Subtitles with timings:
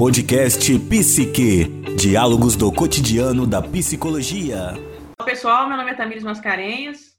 [0.00, 1.64] Podcast Psique.
[1.94, 4.72] Diálogos do cotidiano da psicologia.
[5.18, 7.18] Olá pessoal, meu nome é Tamires Mascarenhas.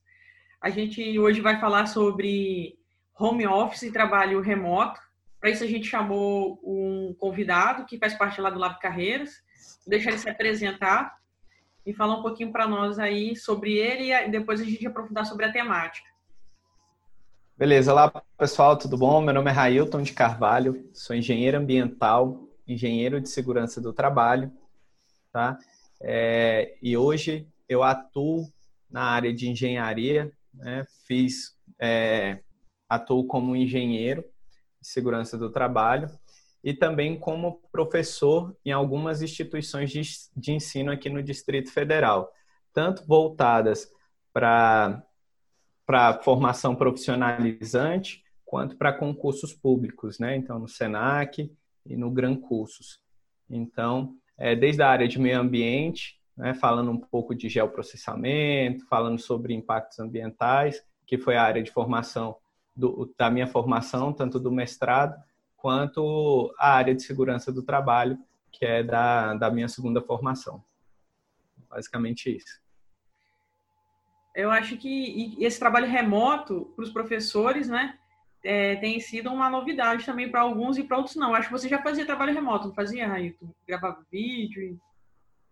[0.59, 2.79] A gente hoje vai falar sobre
[3.19, 4.99] home office e trabalho remoto.
[5.39, 9.29] Para isso a gente chamou um convidado que faz parte lá do Lab Carreiras.
[9.85, 11.15] Vou deixar ele se apresentar
[11.85, 15.45] e falar um pouquinho para nós aí sobre ele e depois a gente aprofundar sobre
[15.45, 16.09] a temática.
[17.55, 19.21] Beleza, olá pessoal, tudo bom?
[19.21, 24.51] Meu nome é Railton de Carvalho, sou engenheiro ambiental, engenheiro de segurança do trabalho,
[25.31, 25.57] tá?
[26.01, 28.51] É, e hoje eu atuo
[28.89, 30.85] na área de engenharia, né?
[31.05, 32.39] Fiz, é,
[32.89, 34.23] atuo como engenheiro
[34.81, 36.09] de segurança do trabalho
[36.63, 40.01] e também como professor em algumas instituições de,
[40.35, 42.31] de ensino aqui no Distrito Federal,
[42.73, 43.91] tanto voltadas
[44.33, 45.03] para
[45.85, 50.37] para formação profissionalizante quanto para concursos públicos, né?
[50.37, 51.51] Então, no SENAC
[51.85, 52.99] e no Gran Cursos.
[53.49, 59.19] Então, é, desde a área de meio ambiente, né, falando um pouco de geoprocessamento, falando
[59.19, 62.37] sobre impactos ambientais, que foi a área de formação
[62.75, 65.21] do, da minha formação, tanto do mestrado,
[65.57, 68.17] quanto a área de segurança do trabalho,
[68.51, 70.63] que é da, da minha segunda formação.
[71.69, 72.61] Basicamente isso
[74.33, 77.97] eu acho que esse trabalho remoto para os professores, né,
[78.43, 81.33] é, tem sido uma novidade também para alguns e para outros não.
[81.33, 83.49] Acho que você já fazia trabalho remoto, não fazia, Raito?
[83.67, 84.61] Gravava vídeo?
[84.61, 84.77] E...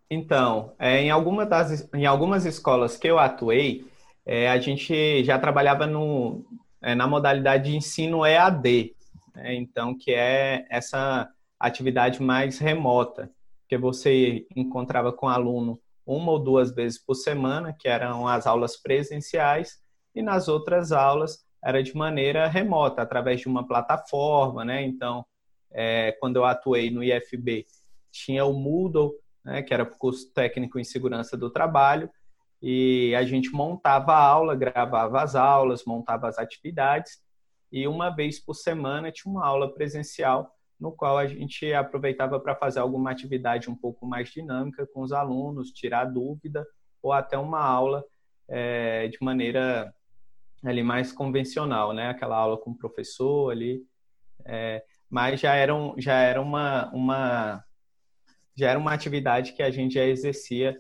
[0.10, 3.86] Então, é, em, alguma das, em algumas escolas que eu atuei,
[4.26, 6.44] é, a gente já trabalhava no,
[6.82, 8.96] é, na modalidade de ensino EAD,
[9.36, 9.56] né?
[9.56, 11.30] então, que é essa
[11.60, 13.30] atividade mais remota,
[13.68, 18.48] que você encontrava com o aluno uma ou duas vezes por semana, que eram as
[18.48, 19.80] aulas presenciais,
[20.16, 24.82] e nas outras aulas era de maneira remota, através de uma plataforma, né?
[24.84, 25.26] Então,
[25.72, 27.66] é, quando eu atuei no IFB,
[28.12, 32.10] tinha o Moodle, né, que era o curso técnico em segurança do trabalho,
[32.62, 37.22] e a gente montava a aula, gravava as aulas, montava as atividades,
[37.72, 42.56] e uma vez por semana tinha uma aula presencial no qual a gente aproveitava para
[42.56, 46.66] fazer alguma atividade um pouco mais dinâmica com os alunos, tirar dúvida
[47.02, 48.04] ou até uma aula
[48.48, 49.94] é, de maneira
[50.64, 52.10] ali mais convencional, né?
[52.10, 53.82] Aquela aula com o professor ali,
[54.46, 57.64] é, mas já era, um, já era uma, uma
[58.56, 60.78] já era uma atividade que a gente já exercia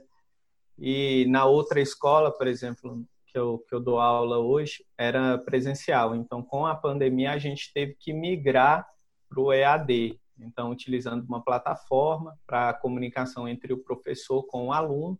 [0.81, 6.15] e na outra escola, por exemplo, que eu, que eu dou aula hoje, era presencial.
[6.15, 8.87] Então, com a pandemia, a gente teve que migrar
[9.27, 10.17] para o EAD.
[10.39, 15.19] Então, utilizando uma plataforma para comunicação entre o professor com o aluno.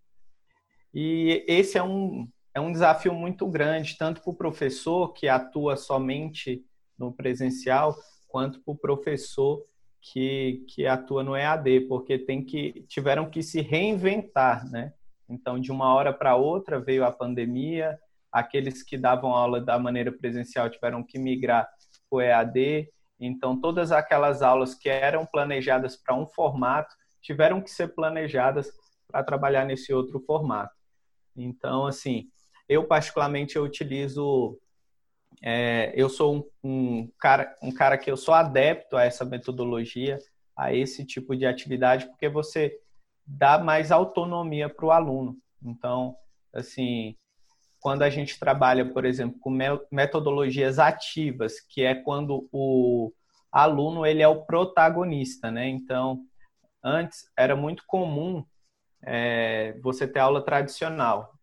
[0.93, 5.77] E esse é um, é um desafio muito grande, tanto para o professor, que atua
[5.77, 6.65] somente
[6.97, 7.95] no presencial,
[8.27, 9.63] quanto para o professor
[10.01, 14.93] que, que atua no EAD, porque tem que, tiveram que se reinventar, né?
[15.27, 17.99] Então, de uma hora para outra veio a pandemia,
[18.31, 21.67] aqueles que davam aula da maneira presencial tiveram que migrar
[22.09, 22.89] para o EAD,
[23.19, 28.71] então, todas aquelas aulas que eram planejadas para um formato tiveram que ser planejadas
[29.07, 30.73] para trabalhar nesse outro formato.
[31.35, 32.29] Então, assim,
[32.69, 34.57] eu particularmente eu utilizo,
[35.41, 40.19] é, eu sou um, um, cara, um cara que eu sou adepto a essa metodologia,
[40.55, 42.79] a esse tipo de atividade, porque você
[43.25, 45.37] dá mais autonomia para o aluno.
[45.63, 46.15] Então,
[46.53, 47.15] assim,
[47.79, 49.51] quando a gente trabalha, por exemplo, com
[49.91, 53.11] metodologias ativas, que é quando o
[53.51, 55.67] aluno ele é o protagonista, né?
[55.67, 56.23] Então,
[56.83, 58.45] antes era muito comum
[59.03, 61.33] é, você ter aula tradicional.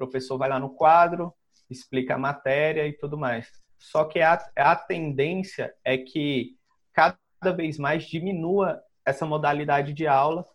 [0.00, 1.30] Professor vai lá no quadro,
[1.68, 3.50] explica a matéria e tudo mais.
[3.78, 6.56] Só que a, a tendência é que
[6.92, 7.18] cada
[7.54, 10.46] vez mais diminua essa modalidade de aula,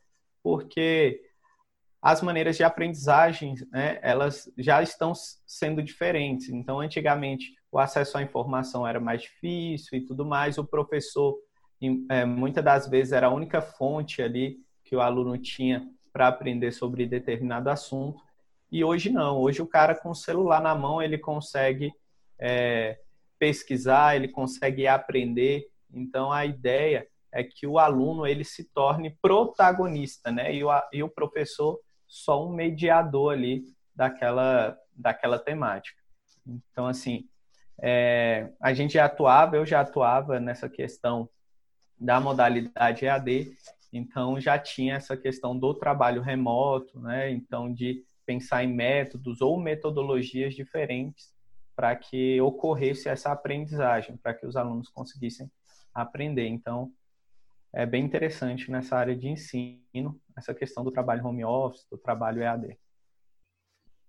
[0.42, 1.22] porque
[2.02, 5.14] as maneiras de aprendizagem, né, elas já estão
[5.46, 6.50] sendo diferentes.
[6.50, 10.58] Então, antigamente, o acesso à informação era mais difícil e tudo mais.
[10.58, 11.38] O professor,
[12.10, 16.72] é, muitas das vezes, era a única fonte ali que o aluno tinha para aprender
[16.72, 18.25] sobre determinado assunto.
[18.72, 19.38] E hoje não.
[19.38, 21.92] Hoje o cara com o celular na mão ele consegue
[22.40, 22.98] é,
[23.40, 25.68] pesquisar, ele consegue aprender.
[25.94, 30.54] Então, a ideia é que o aluno ele se torne protagonista, né?
[30.54, 33.64] E o, e o professor só um mediador ali
[33.94, 36.02] daquela, daquela temática.
[36.46, 37.28] Então, assim,
[37.82, 41.30] é, a gente já atuava, eu já atuava nessa questão
[42.00, 43.54] da modalidade EAD,
[43.92, 47.32] então já tinha essa questão do trabalho remoto, né?
[47.32, 51.34] Então, de pensar em métodos ou metodologias diferentes
[51.76, 55.52] para que ocorresse essa aprendizagem, para que os alunos conseguissem
[55.94, 56.48] aprender.
[56.48, 56.92] Então,
[57.74, 62.42] é bem interessante nessa área de ensino, essa questão do trabalho home office, do trabalho
[62.42, 62.78] EAD.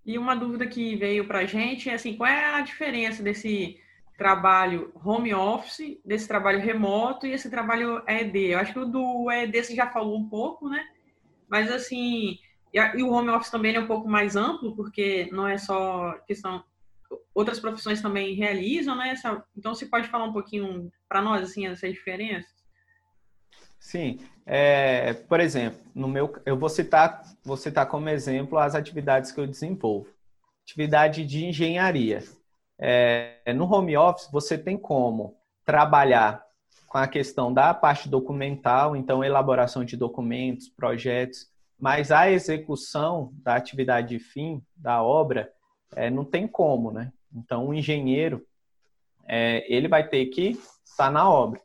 [0.04, 3.76] E uma dúvida que veio para a gente é assim, qual é a diferença desse
[4.16, 8.52] trabalho home office, desse trabalho remoto e esse trabalho ED?
[8.52, 10.86] Eu acho que o do ED você já falou um pouco, né?
[11.48, 12.38] Mas assim,
[12.76, 16.62] e o home office também é um pouco mais amplo, porque não é só questão
[17.34, 19.14] outras profissões também realizam, né?
[19.56, 22.48] Então, você pode falar um pouquinho para nós, assim, essa diferença?
[23.78, 24.18] Sim.
[24.44, 29.40] É, por exemplo, no meu, eu vou citar, vou citar como exemplo as atividades que
[29.40, 30.08] eu desenvolvo.
[30.62, 32.24] Atividade de engenharia.
[32.78, 36.44] É, no home office, você tem como trabalhar
[36.86, 43.54] com a questão da parte documental, então elaboração de documentos, projetos, mas a execução da
[43.54, 45.52] atividade de fim da obra
[45.94, 47.12] é, não tem como, né?
[47.34, 48.46] Então, o engenheiro,
[49.28, 51.60] é, ele vai ter que estar na obra.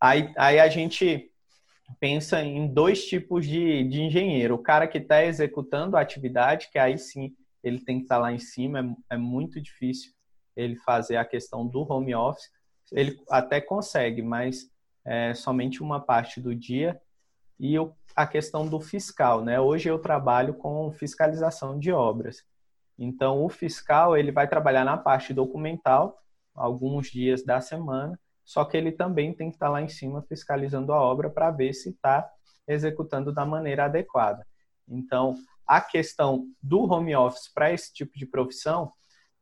[0.00, 1.30] Aí, aí a gente
[1.98, 4.54] pensa em dois tipos de, de engenheiro.
[4.54, 8.32] O cara que está executando a atividade, que aí sim ele tem que estar lá
[8.32, 10.12] em cima, é, é muito difícil
[10.56, 12.50] ele fazer a questão do home office.
[12.92, 14.70] Ele até consegue, mas
[15.04, 17.00] é somente uma parte do dia.
[17.60, 17.76] E
[18.16, 19.60] a questão do fiscal, né?
[19.60, 22.42] Hoje eu trabalho com fiscalização de obras.
[22.98, 26.18] Então, o fiscal ele vai trabalhar na parte documental
[26.54, 30.90] alguns dias da semana, só que ele também tem que estar lá em cima fiscalizando
[30.94, 32.26] a obra para ver se está
[32.66, 34.46] executando da maneira adequada.
[34.88, 35.36] Então,
[35.66, 38.90] a questão do home office para esse tipo de profissão,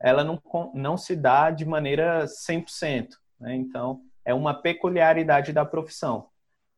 [0.01, 0.43] ela não,
[0.75, 3.11] não se dá de maneira 100%.
[3.39, 3.55] Né?
[3.55, 6.29] Então, é uma peculiaridade da profissão.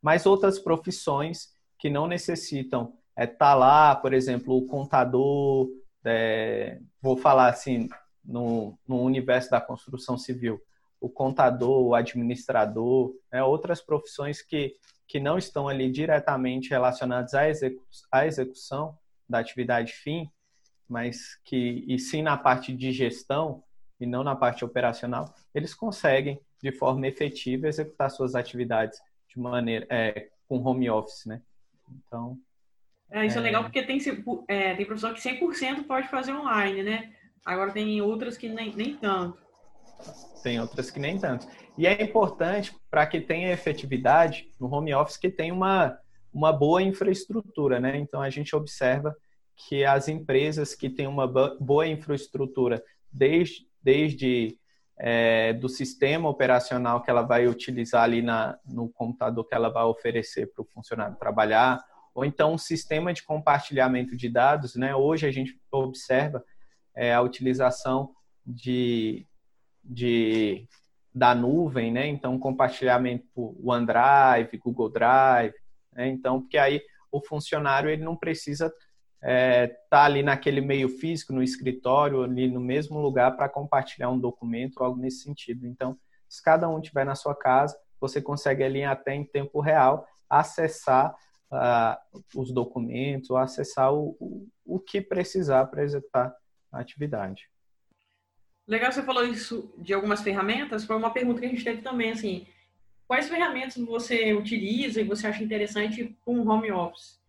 [0.03, 1.49] Mas outras profissões
[1.79, 5.69] que não necessitam estar é, tá lá, por exemplo, o contador,
[6.05, 7.89] é, vou falar assim,
[8.25, 10.61] no, no, universo da construção civil,
[11.01, 14.77] o contador, o administrador, né, outras profissões que,
[15.09, 17.83] que não estão ali diretamente relacionadas à, execu
[18.13, 18.97] à execução
[19.29, 20.31] da atividade fim,
[20.89, 23.63] mas que, e sim na parte de gestão
[23.99, 29.01] e não na parte operacional, eles conseguem, de forma efetiva, executar suas atividades
[29.31, 31.41] de maneira, é, com home office, né?
[31.89, 32.39] Então,
[33.11, 33.99] é, isso é, é legal porque tem,
[34.49, 37.13] é, tem professor que 100% pode fazer online, né?
[37.45, 39.39] Agora tem outras que nem, nem tanto.
[40.43, 41.47] Tem outras que nem tanto.
[41.77, 45.99] E é importante para que tenha efetividade no home office que tenha uma,
[46.33, 47.97] uma boa infraestrutura, né?
[47.97, 49.17] Então a gente observa
[49.57, 54.59] que as empresas que têm uma boa infraestrutura desde, desde
[55.03, 59.85] é, do sistema operacional que ela vai utilizar ali na, no computador que ela vai
[59.85, 61.83] oferecer para o funcionário trabalhar,
[62.15, 64.95] ou então um sistema de compartilhamento de dados, né?
[64.95, 66.45] Hoje a gente observa
[66.95, 68.11] é, a utilização
[68.45, 69.27] de,
[69.83, 70.69] de
[71.15, 72.07] da nuvem, né?
[72.07, 75.55] Então compartilhamento por OneDrive, Google Drive,
[75.95, 76.09] né?
[76.09, 78.71] então porque aí o funcionário ele não precisa
[79.23, 84.19] é, tá ali naquele meio físico, no escritório, ali no mesmo lugar para compartilhar um
[84.19, 85.67] documento algo nesse sentido.
[85.67, 90.07] Então, se cada um tiver na sua casa, você consegue ali até em tempo real
[90.29, 91.15] acessar
[91.51, 96.35] uh, os documentos acessar o, o, o que precisar para executar
[96.73, 97.51] a atividade.
[98.67, 100.85] Legal, você falou isso de algumas ferramentas.
[100.85, 102.47] Foi uma pergunta que a gente teve também, assim,
[103.07, 107.20] quais ferramentas você utiliza e você acha interessante para um home office?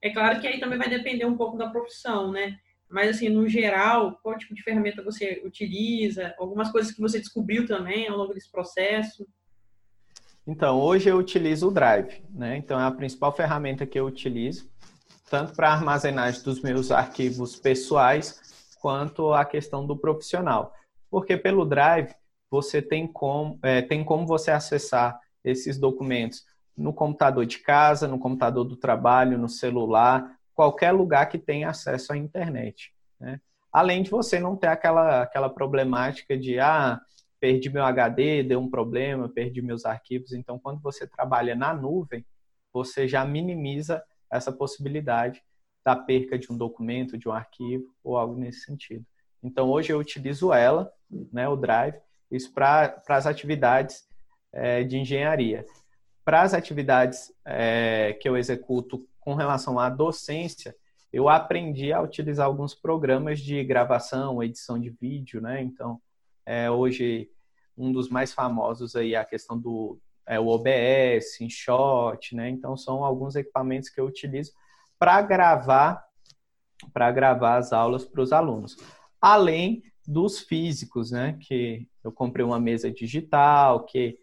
[0.00, 2.58] É claro que aí também vai depender um pouco da profissão, né?
[2.88, 6.34] Mas, assim, no geral, qual tipo de ferramenta você utiliza?
[6.38, 9.26] Algumas coisas que você descobriu também ao longo desse processo?
[10.46, 12.56] Então, hoje eu utilizo o Drive, né?
[12.56, 14.70] Então, é a principal ferramenta que eu utilizo,
[15.28, 18.40] tanto para armazenagem dos meus arquivos pessoais,
[18.80, 20.72] quanto a questão do profissional.
[21.10, 22.14] Porque pelo Drive,
[22.50, 26.44] você tem como, é, tem como você acessar esses documentos
[26.78, 32.12] no computador de casa, no computador do trabalho, no celular, qualquer lugar que tenha acesso
[32.12, 32.94] à internet.
[33.20, 33.40] Né?
[33.72, 37.00] Além de você não ter aquela, aquela problemática de, ah,
[37.40, 40.32] perdi meu HD, deu um problema, perdi meus arquivos.
[40.32, 42.24] Então, quando você trabalha na nuvem,
[42.72, 45.42] você já minimiza essa possibilidade
[45.84, 49.04] da perca de um documento, de um arquivo ou algo nesse sentido.
[49.42, 50.92] Então, hoje eu utilizo ela,
[51.32, 51.96] né, o Drive,
[52.30, 54.06] isso para as atividades
[54.52, 55.64] é, de engenharia.
[56.28, 60.76] Para as atividades é, que eu executo com relação à docência,
[61.10, 65.62] eu aprendi a utilizar alguns programas de gravação, edição de vídeo, né?
[65.62, 65.98] Então,
[66.44, 67.30] é, hoje,
[67.74, 72.50] um dos mais famosos aí é a questão do é, o OBS, InShot, né?
[72.50, 74.52] Então, são alguns equipamentos que eu utilizo
[74.98, 76.04] para gravar
[76.92, 78.76] para gravar as aulas para os alunos.
[79.18, 81.38] Além dos físicos, né?
[81.40, 84.18] Que eu comprei uma mesa digital, que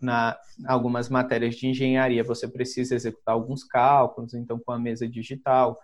[0.00, 5.78] na algumas matérias de engenharia você precisa executar alguns cálculos, então com a mesa digital,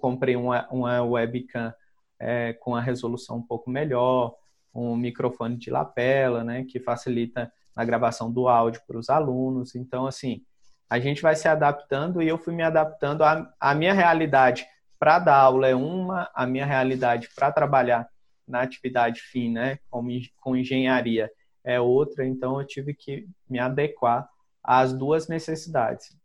[0.00, 1.74] comprei uma, uma webcam
[2.18, 4.34] é, com a resolução um pouco melhor,
[4.74, 9.74] um microfone de lapela, né, que facilita na gravação do áudio para os alunos.
[9.74, 10.42] Então, assim,
[10.88, 14.66] a gente vai se adaptando e eu fui me adaptando à, à minha realidade
[14.98, 18.08] para dar aula é uma, a minha realidade para trabalhar
[18.48, 20.06] na atividade fim, né, com,
[20.40, 21.30] com engenharia
[21.66, 24.28] é outra, então eu tive que me adequar
[24.62, 26.16] às duas necessidades.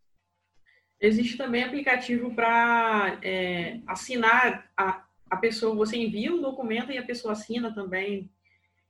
[1.00, 7.04] Existe também aplicativo para é, assinar a, a pessoa, você envia um documento e a
[7.04, 8.30] pessoa assina também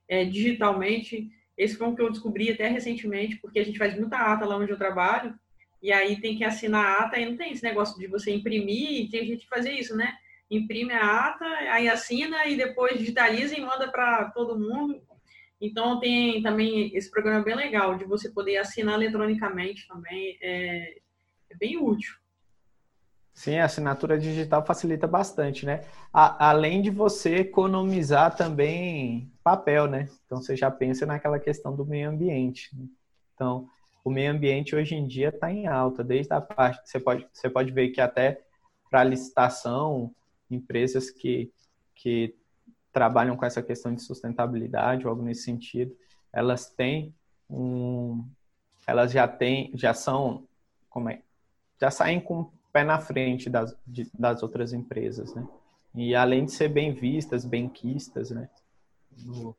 [0.06, 1.30] é, digitalmente.
[1.56, 4.58] Esse foi um que eu descobri até recentemente, porque a gente faz muita ata lá
[4.58, 5.34] onde eu trabalho,
[5.82, 9.10] e aí tem que assinar a ata, e não tem esse negócio de você imprimir,
[9.10, 10.14] tem gente que fazer isso, né?
[10.50, 15.00] Imprime a ata, aí assina e depois digitaliza e manda para todo mundo.
[15.62, 20.98] Então tem também esse programa bem legal de você poder assinar eletronicamente também, é,
[21.50, 22.16] é bem útil.
[23.32, 25.84] Sim, a assinatura digital facilita bastante, né?
[26.12, 30.08] A, além de você economizar também papel, né?
[30.26, 32.76] Então você já pensa naquela questão do meio ambiente.
[32.76, 32.84] Né?
[33.34, 33.68] Então,
[34.04, 36.80] o meio ambiente hoje em dia está em alta, desde a parte.
[36.84, 38.42] Você pode, você pode ver que até
[38.90, 40.12] para licitação,
[40.50, 41.52] empresas que,
[41.94, 42.34] que
[42.92, 45.96] trabalham com essa questão de sustentabilidade ou algo nesse sentido,
[46.32, 47.14] elas têm
[47.48, 48.24] um.
[48.86, 50.46] Elas já têm, já são.
[50.90, 51.22] Como é?
[51.80, 55.46] Já saem com pé na frente das, de, das outras empresas, né?
[55.94, 58.48] E além de ser bem vistas, bem quistas, né?
[59.24, 59.56] No,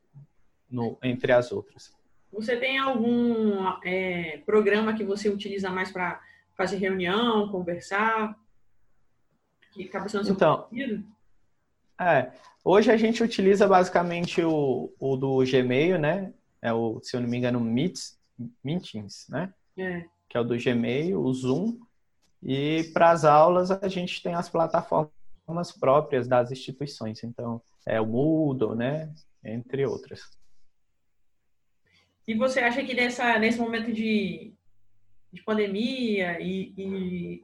[0.70, 1.92] no, entre as outras.
[2.32, 6.20] Você tem algum é, programa que você utiliza mais para
[6.56, 8.36] fazer reunião, conversar?
[9.72, 10.66] Que acaba sendo seu então,
[12.00, 12.32] É,
[12.64, 16.32] hoje a gente utiliza basicamente o, o do Gmail, né?
[16.60, 18.18] É o, se eu não me engano, Meets,
[18.62, 19.52] Meetings, né?
[19.76, 20.04] É.
[20.28, 21.78] Que é o do Gmail, o Zoom
[22.44, 28.06] e para as aulas a gente tem as plataformas próprias das instituições, então é o
[28.06, 30.20] Moodle, né, entre outras.
[32.28, 34.52] E você acha que nessa, nesse momento de,
[35.32, 37.42] de pandemia e, e,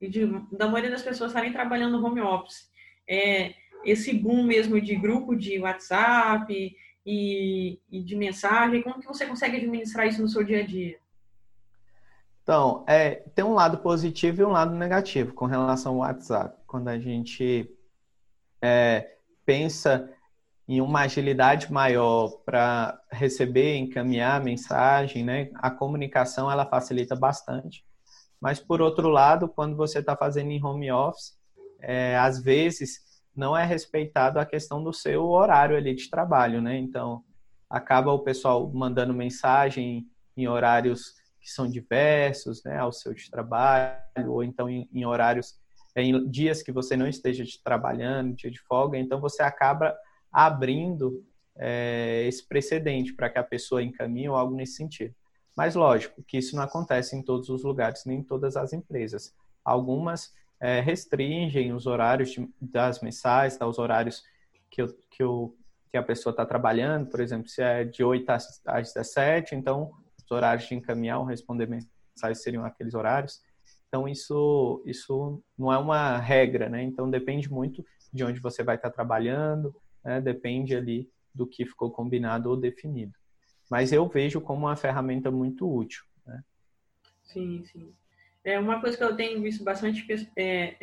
[0.00, 0.26] e de,
[0.56, 2.68] da maioria das pessoas estarem trabalhando no home office,
[3.08, 3.54] é,
[3.84, 9.56] esse boom mesmo de grupo de WhatsApp e, e de mensagem, como que você consegue
[9.56, 10.98] administrar isso no seu dia a dia?
[12.42, 16.58] Então, é, tem um lado positivo e um lado negativo com relação ao WhatsApp.
[16.66, 17.70] Quando a gente
[18.60, 20.10] é, pensa
[20.66, 25.50] em uma agilidade maior para receber, encaminhar mensagem, né?
[25.56, 27.84] A comunicação ela facilita bastante.
[28.40, 31.36] Mas por outro lado, quando você está fazendo em home office,
[31.80, 33.00] é, às vezes
[33.40, 36.76] não é respeitado a questão do seu horário ali de trabalho, né?
[36.76, 37.24] Então
[37.70, 40.06] acaba o pessoal mandando mensagem
[40.36, 45.58] em horários que são diversos, né, ao seu de trabalho, ou então em, em horários,
[45.96, 49.96] em dias que você não esteja trabalhando, dia de folga, então você acaba
[50.30, 51.24] abrindo
[51.56, 55.14] é, esse precedente para que a pessoa encaminhe ou algo nesse sentido.
[55.56, 59.32] Mas lógico que isso não acontece em todos os lugares, nem em todas as empresas.
[59.64, 60.30] Algumas
[60.60, 64.22] é, restringem os horários de, das mensais, tá, os horários
[64.70, 65.56] que, eu, que, eu,
[65.90, 69.90] que a pessoa está trabalhando, por exemplo, se é de 8 às, às 17, então
[70.22, 73.40] os horários de encaminhar ou responder mensagens seriam aqueles horários.
[73.88, 76.80] Então, isso, isso não é uma regra, né?
[76.82, 79.74] Então, depende muito de onde você vai estar trabalhando,
[80.04, 80.20] né?
[80.20, 83.12] depende ali do que ficou combinado ou definido.
[83.68, 86.04] Mas eu vejo como uma ferramenta muito útil.
[86.26, 86.42] Né?
[87.24, 87.92] Sim, sim.
[88.44, 90.06] É uma coisa que eu tenho visto bastante
[90.36, 90.76] é,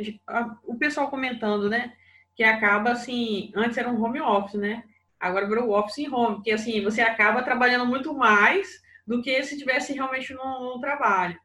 [0.64, 1.94] o pessoal comentando, né?
[2.36, 4.84] Que acaba assim, antes era um home office, né?
[5.20, 8.68] Agora virou office em home, porque assim, você acaba trabalhando muito mais
[9.06, 11.40] do que se tivesse realmente no, no trabalho.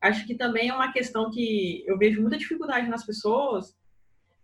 [0.00, 3.74] Acho que também é uma questão que eu vejo muita dificuldade nas pessoas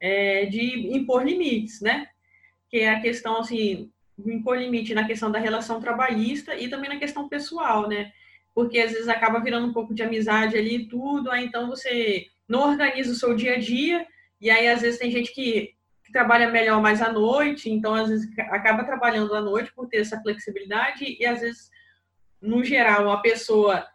[0.00, 2.08] é, de impor limites, né?
[2.68, 6.98] Que é a questão, assim, impor limite na questão da relação trabalhista e também na
[6.98, 8.12] questão pessoal, né?
[8.54, 12.26] Porque às vezes acaba virando um pouco de amizade ali e tudo, aí então você
[12.48, 14.06] não organiza o seu dia a dia,
[14.40, 18.08] e aí às vezes tem gente que, que trabalha melhor mais à noite, então às
[18.08, 21.70] vezes acaba trabalhando à noite por ter essa flexibilidade, e às vezes
[22.42, 23.86] no geral, a pessoa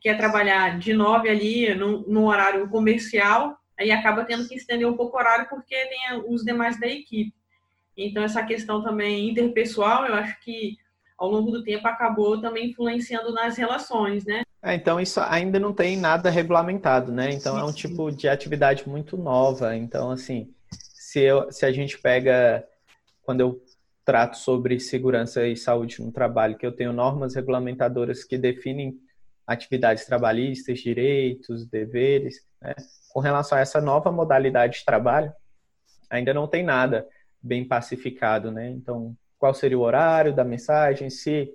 [0.00, 4.96] quer trabalhar de nove ali no, no, horário comercial, aí acaba tendo que estender um
[4.96, 7.34] pouco o horário porque tem os demais da equipe.
[7.96, 10.76] Então, essa questão também interpessoal, eu acho que
[11.18, 14.42] ao longo do tempo acabou também influenciando nas relações, né?
[14.62, 17.30] É, então, isso ainda não tem nada regulamentado, né?
[17.32, 19.76] Então, é um tipo de atividade muito nova.
[19.76, 22.66] Então, assim, se, eu, se a gente pega,
[23.22, 23.62] quando eu
[24.04, 28.98] trato sobre segurança e saúde no trabalho, que eu tenho normas regulamentadoras que definem
[29.46, 32.36] atividades trabalhistas, direitos, deveres.
[32.60, 32.74] Né?
[33.10, 35.32] Com relação a essa nova modalidade de trabalho,
[36.10, 37.06] ainda não tem nada
[37.42, 38.70] bem pacificado, né?
[38.70, 41.10] Então, qual seria o horário da mensagem?
[41.10, 41.54] Se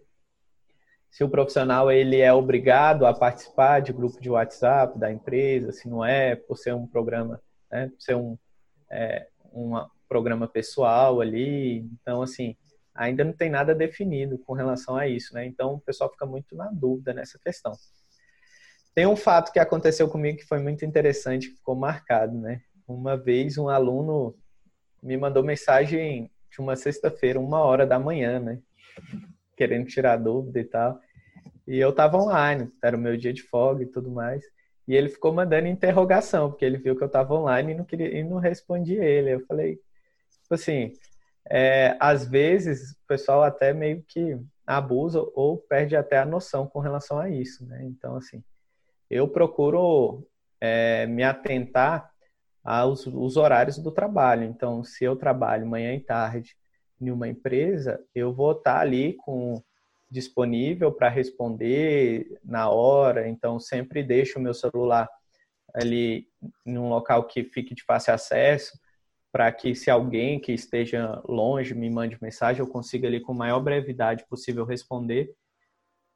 [1.10, 5.90] se o profissional ele é obrigado a participar de grupo de WhatsApp da empresa, se
[5.90, 7.42] não é, por ser um programa,
[7.72, 8.38] né, por ser um,
[8.92, 9.74] é, um
[10.08, 11.80] programa pessoal ali.
[12.00, 12.56] Então, assim,
[12.94, 15.44] ainda não tem nada definido com relação a isso, né?
[15.48, 17.72] Então, o pessoal fica muito na dúvida nessa questão.
[18.94, 22.62] Tem um fato que aconteceu comigo que foi muito interessante, que ficou marcado, né?
[22.88, 24.38] Uma vez um aluno
[25.02, 28.60] me mandou mensagem de uma sexta-feira, uma hora da manhã, né?
[29.60, 31.02] querendo tirar dúvida e tal.
[31.68, 34.42] E eu tava online, era o meu dia de folga e tudo mais.
[34.88, 38.18] E ele ficou mandando interrogação, porque ele viu que eu tava online e não, queria,
[38.18, 39.36] e não respondi ele.
[39.36, 39.76] Eu falei,
[40.42, 40.94] tipo assim,
[41.48, 46.80] é, às vezes o pessoal até meio que abusa ou perde até a noção com
[46.80, 47.84] relação a isso, né?
[47.84, 48.42] Então, assim,
[49.10, 50.26] eu procuro
[50.62, 52.10] é, me atentar
[52.64, 54.44] aos, aos horários do trabalho.
[54.44, 56.56] Então, se eu trabalho manhã e tarde
[57.02, 59.62] em uma empresa, eu vou estar ali com
[60.12, 65.08] disponível para responder na hora, então sempre deixo o meu celular
[65.74, 66.28] ali
[66.66, 68.78] num local que fique de fácil acesso,
[69.32, 73.60] para que se alguém que esteja longe me mande mensagem, eu consiga ali com maior
[73.60, 75.32] brevidade possível responder.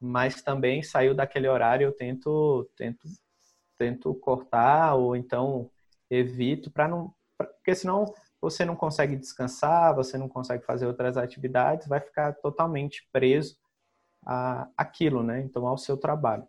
[0.00, 3.08] Mas também saiu daquele horário, eu tento tento
[3.78, 5.70] tento cortar ou então
[6.10, 11.88] evito para não porque senão você não consegue descansar, você não consegue fazer outras atividades,
[11.88, 13.56] vai ficar totalmente preso
[14.24, 15.40] a aquilo, né?
[15.40, 16.46] Então, ao seu trabalho.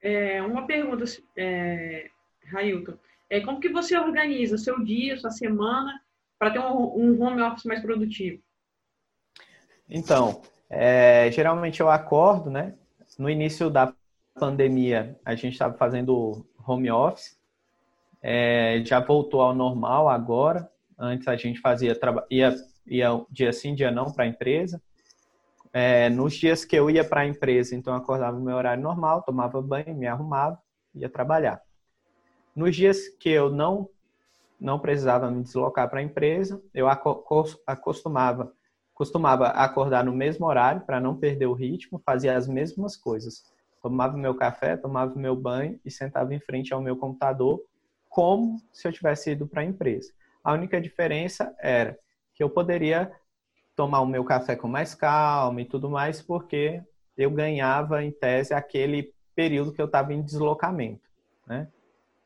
[0.00, 1.04] É, uma pergunta,
[1.36, 2.10] é,
[2.44, 2.94] Railton.
[3.28, 6.00] É, como que você organiza seu dia, sua semana,
[6.38, 8.40] para ter um, um, home office mais produtivo?
[9.88, 12.74] Então, é, geralmente eu acordo, né?
[13.18, 13.92] No início da
[14.34, 17.35] pandemia, a gente estava fazendo home office,
[18.22, 20.68] é, já voltou ao normal agora.
[20.98, 21.98] Antes a gente fazia
[22.30, 22.54] ia,
[22.86, 24.80] ia dia sim, dia não para a empresa.
[25.72, 28.82] É, nos dias que eu ia para a empresa, então eu acordava no meu horário
[28.82, 30.58] normal, tomava banho, me arrumava,
[30.94, 31.60] ia trabalhar.
[32.54, 33.88] Nos dias que eu não
[34.58, 36.88] não precisava me deslocar para a empresa, eu
[37.66, 38.50] acostumava
[38.94, 43.44] costumava acordar no mesmo horário para não perder o ritmo, fazia as mesmas coisas.
[43.82, 47.60] Tomava meu café, tomava meu banho e sentava em frente ao meu computador
[48.16, 50.10] como se eu tivesse ido para a empresa.
[50.42, 51.98] A única diferença era
[52.34, 53.12] que eu poderia
[53.74, 56.82] tomar o meu café com mais calma e tudo mais, porque
[57.14, 61.06] eu ganhava, em tese, aquele período que eu estava em deslocamento,
[61.46, 61.68] né?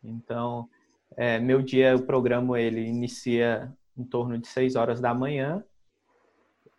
[0.00, 0.68] Então,
[1.16, 5.64] é, meu dia, eu programo ele, inicia em torno de 6 horas da manhã,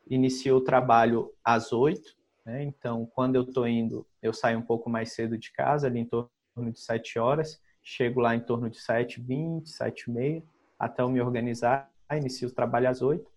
[0.07, 2.63] inicio o trabalho às 8, né?
[2.63, 6.05] Então, quando eu estou indo, eu saio um pouco mais cedo de casa, ali em
[6.05, 6.29] torno
[6.71, 10.43] de 7 horas, chego lá em torno de 7h20, 7h30,
[10.77, 13.31] até eu me organizar, inicio o trabalho às 8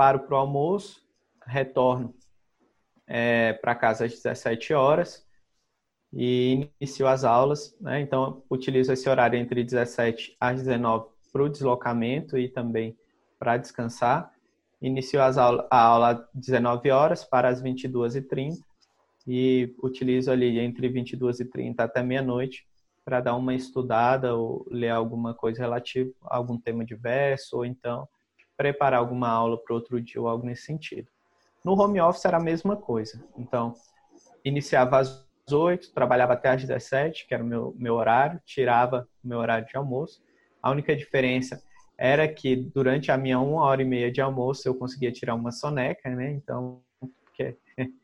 [0.00, 1.06] paro para o almoço,
[1.44, 2.14] retorno
[3.06, 5.26] é, para casa às 17 horas
[6.10, 7.76] e inicio as aulas.
[7.78, 8.00] Né?
[8.00, 12.96] Então, utilizo esse horário entre 17 às 19 para o deslocamento e também
[13.38, 14.32] para descansar.
[14.80, 18.56] Inicio as aula, a aula às 19 horas para as 22h30
[19.26, 22.66] e utilizo ali entre 22 e 30 até meia-noite
[23.04, 28.08] para dar uma estudada ou ler alguma coisa relativa a algum tema diverso, ou então
[28.56, 31.08] preparar alguma aula para outro dia ou algo nesse sentido.
[31.64, 33.22] No home office era a mesma coisa.
[33.36, 33.74] Então,
[34.44, 39.28] iniciava às 8, trabalhava até às 17, que era o meu, meu horário, tirava o
[39.28, 40.22] meu horário de almoço.
[40.62, 41.62] A única diferença
[41.98, 45.52] era que durante a minha uma hora e meia de almoço eu conseguia tirar uma
[45.52, 46.30] soneca, né?
[46.32, 46.82] Então,
[47.24, 47.56] porque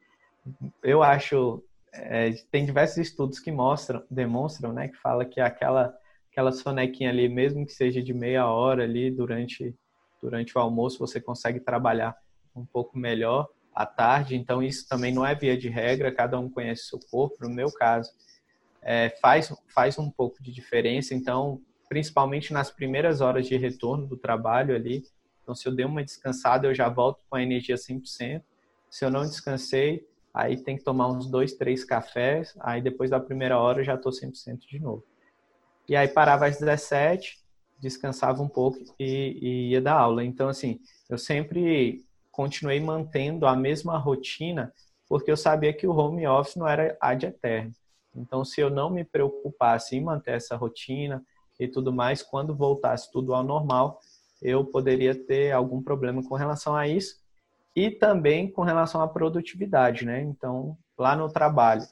[0.83, 1.63] eu acho
[1.99, 5.95] é, tem diversos estudos que mostram, demonstram, né, que fala que aquela
[6.31, 9.75] aquela sonequinha ali, mesmo que seja de meia hora ali durante
[10.21, 12.17] durante o almoço, você consegue trabalhar
[12.55, 14.37] um pouco melhor à tarde.
[14.37, 17.37] Então isso também não é via de regra, cada um conhece seu corpo.
[17.41, 18.11] No meu caso,
[18.83, 21.15] é, faz faz um pouco de diferença.
[21.15, 25.05] Então, principalmente nas primeiras horas de retorno do trabalho ali,
[25.43, 28.43] então se eu dei uma descansada, eu já volto com a energia 100%.
[28.91, 30.07] Se eu não descansei,
[30.37, 33.95] aí tem que tomar uns dois, três cafés, aí depois da primeira hora eu já
[33.95, 35.03] estou 100% de novo.
[35.89, 37.39] E aí parava às 17,
[37.79, 40.23] descansava um pouco e, e ia dar aula.
[40.23, 44.75] Então, assim, eu sempre continuei mantendo a mesma rotina,
[45.09, 47.73] porque eu sabia que o home office não era ad eterno.
[48.15, 51.25] Então, se eu não me preocupasse em manter essa rotina
[51.59, 54.01] e tudo mais, quando voltasse tudo ao normal,
[54.43, 57.25] eu poderia ter algum problema com relação a isso
[57.77, 60.23] e também com relação à produtividade, né?
[60.23, 61.83] Então, lá no trabalho,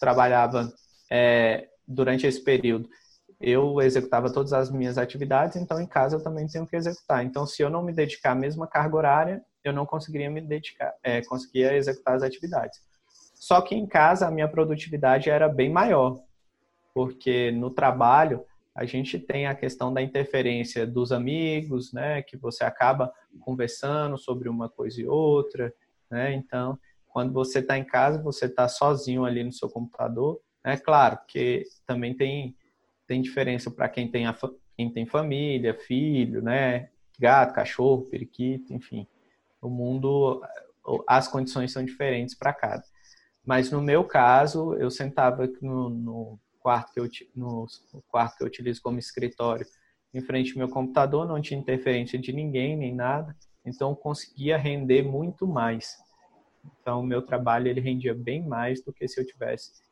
[0.00, 0.72] trabalhava
[1.10, 2.88] é, durante esse período,
[3.38, 7.22] eu executava todas as minhas atividades, então em casa eu também tenho que executar.
[7.22, 10.94] Então, se eu não me dedicar à mesma carga horária, eu não conseguiria me dedicar,
[11.02, 12.80] é, conseguia executar as atividades.
[13.34, 16.20] Só que em casa a minha produtividade era bem maior,
[16.94, 18.44] porque no trabalho
[18.74, 24.48] a gente tem a questão da interferência dos amigos, né, que você acaba conversando sobre
[24.48, 25.72] uma coisa e outra,
[26.10, 26.32] né?
[26.32, 30.40] Então, quando você está em casa, você está sozinho ali no seu computador.
[30.64, 32.56] É claro que também tem
[33.06, 34.34] tem diferença para quem tem a,
[34.74, 39.06] quem tem família, filho, né, gato, cachorro, periquito, enfim.
[39.60, 40.42] O mundo,
[41.06, 42.82] as condições são diferentes para cada.
[43.44, 47.66] Mas no meu caso, eu sentava no, no quarto que eu no
[48.08, 49.66] quarto que eu utilizo como escritório,
[50.14, 55.02] em frente ao meu computador, não tinha interferência de ninguém nem nada, então conseguia render
[55.02, 55.96] muito mais.
[56.80, 59.82] Então o meu trabalho ele rendia bem mais do que se eu tivesse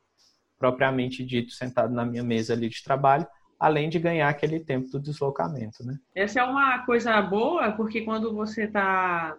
[0.59, 3.27] propriamente dito sentado na minha mesa ali de trabalho,
[3.59, 5.99] além de ganhar aquele tempo do deslocamento, né?
[6.15, 9.37] Essa é uma coisa boa, porque quando você está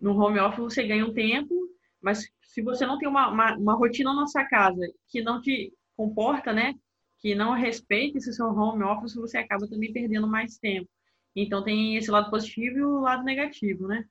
[0.00, 1.54] no home office você ganha um tempo,
[2.00, 5.72] mas se você não tem uma, uma, uma rotina na sua casa que não te
[5.96, 6.74] comporta, né?
[7.18, 10.88] Que não respeita esse seu home office, você acaba também perdendo mais tempo.
[11.34, 14.04] Então tem esse lado positivo e o lado negativo, né?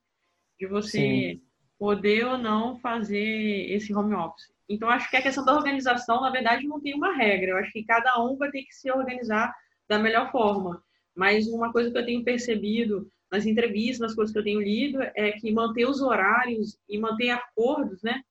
[0.59, 1.41] De você Sim.
[1.77, 4.51] poder ou não fazer esse home office.
[4.67, 7.51] Então acho que a questão da organização, na verdade, não tem uma regra.
[7.51, 9.53] Eu acho que cada um vai ter que se organizar
[9.87, 10.83] da melhor forma.
[11.15, 15.01] Mas uma coisa que eu tenho percebido nas entrevistas, nas coisas que eu tenho lido,
[15.15, 18.21] é que manter os horários e manter acordos, né?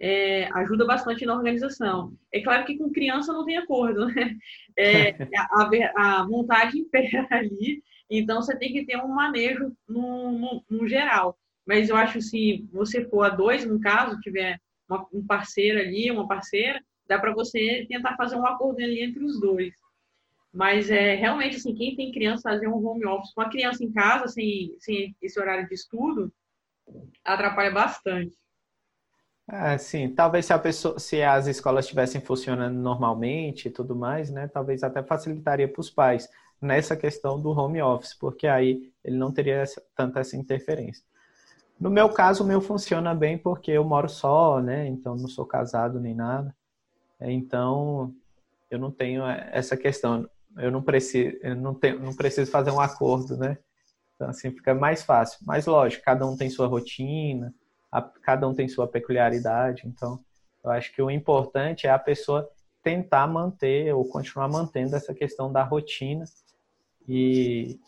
[0.00, 2.12] É, ajuda bastante na organização.
[2.32, 4.36] É claro que com criança não tem acordo, né?
[4.76, 10.64] É, a, a, vontade impera ali, então você tem que ter um manejo no, no,
[10.70, 11.36] no geral.
[11.66, 14.58] Mas eu acho que se você for a dois, no caso, tiver
[14.88, 19.22] uma, um parceiro ali, uma parceira, dá para você tentar fazer um acordo ali entre
[19.24, 19.74] os dois.
[20.52, 23.92] Mas é realmente assim, quem tem criança fazer um home office com a criança em
[23.92, 26.32] casa, sem, sem esse horário de estudo,
[27.24, 28.34] atrapalha bastante.
[29.50, 34.28] É, sim, talvez se a pessoa, se as escolas estivessem funcionando normalmente e tudo mais,
[34.30, 36.28] né, talvez até facilitaria para os pais
[36.60, 41.02] nessa questão do home office, porque aí ele não teria essa, tanta essa interferência.
[41.80, 45.46] No meu caso, o meu funciona bem porque eu moro só, né, então não sou
[45.46, 46.54] casado nem nada,
[47.18, 48.14] então
[48.70, 52.80] eu não tenho essa questão, eu não preciso, eu não tenho, não preciso fazer um
[52.80, 53.56] acordo, né,
[54.14, 55.38] então assim fica mais fácil.
[55.46, 57.54] Mas lógico, cada um tem sua rotina
[57.90, 60.20] a, cada um tem sua peculiaridade, então
[60.64, 62.48] eu acho que o importante é a pessoa
[62.82, 66.24] tentar manter ou continuar mantendo essa questão da rotina
[67.06, 67.78] e,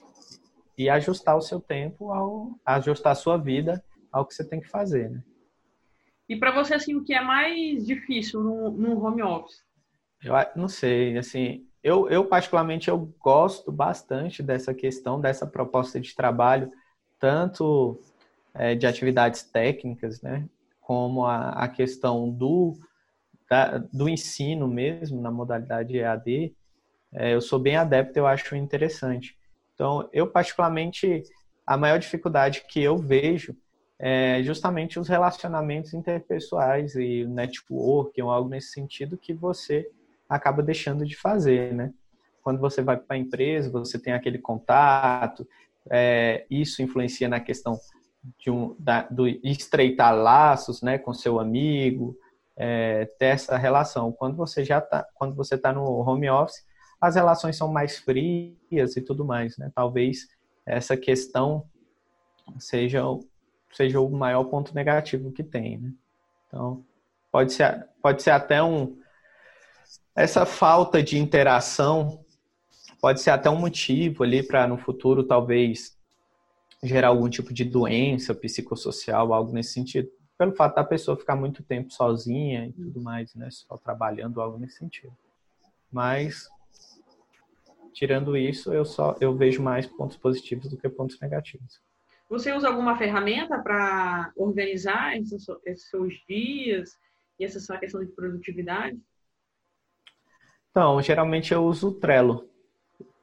[0.77, 4.69] e ajustar o seu tempo ao ajustar a sua vida ao que você tem que
[4.69, 5.23] fazer, né?
[6.29, 9.65] E para você assim, o que é mais difícil no, no home office?
[10.23, 16.15] Eu não sei, assim, eu, eu particularmente eu gosto bastante dessa questão dessa proposta de
[16.15, 16.71] trabalho,
[17.19, 18.01] tanto
[18.55, 20.49] é, de atividades técnicas, né?
[20.81, 22.77] Como a, a questão do,
[23.49, 26.55] da, do ensino mesmo, na modalidade EAD,
[27.13, 29.37] é, eu sou bem adepto, eu acho interessante.
[29.75, 31.23] Então, eu particularmente,
[31.67, 33.57] a maior dificuldade que eu vejo
[33.99, 39.89] é justamente os relacionamentos interpessoais e o network, ou algo nesse sentido que você
[40.29, 41.93] acaba deixando de fazer, né?
[42.43, 45.47] Quando você vai para a empresa, você tem aquele contato,
[45.91, 47.79] é, isso influencia na questão
[48.39, 52.17] de um, da, do estreitar laços, né, com seu amigo,
[52.57, 54.13] é, ter essa relação.
[54.13, 56.65] Quando você já tá, quando você está no home office,
[57.01, 59.73] as relações são mais frias e tudo mais, né?
[59.75, 60.29] Talvez
[60.67, 61.65] essa questão
[62.59, 63.03] seja
[63.73, 65.93] seja o maior ponto negativo que tem, né?
[66.47, 66.85] Então
[67.33, 68.99] pode ser pode ser até um
[70.15, 72.23] essa falta de interação
[73.01, 75.99] pode ser até um motivo ali para no futuro talvez
[76.83, 81.63] gerar algum tipo de doença psicossocial, algo nesse sentido, pelo fato da pessoa ficar muito
[81.63, 85.13] tempo sozinha e tudo mais, né, só trabalhando, algo nesse sentido.
[85.93, 86.49] Mas
[87.93, 91.81] tirando isso, eu só eu vejo mais pontos positivos do que pontos negativos.
[92.29, 96.97] Você usa alguma ferramenta para organizar esses, esses seus dias
[97.39, 98.99] e essa sua questão de produtividade?
[100.71, 102.50] Então, geralmente eu uso o Trello.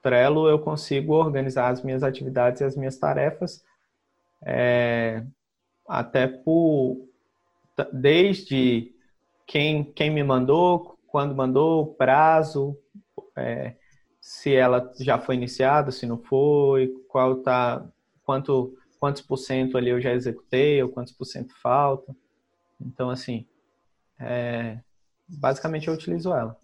[0.08, 3.62] Trello eu consigo organizar as minhas atividades e as minhas tarefas
[4.42, 5.22] é,
[5.86, 7.06] até por
[7.92, 8.94] desde
[9.46, 12.78] quem, quem me mandou, quando mandou, prazo,
[13.36, 13.76] é,
[14.22, 17.86] se ela já foi iniciada, se não foi, qual tá,
[18.24, 22.16] quanto, quantos por cento ali eu já executei, ou quantos por cento falta.
[22.80, 23.46] Então, assim,
[24.20, 24.80] é,
[25.28, 26.58] basicamente eu utilizo ela.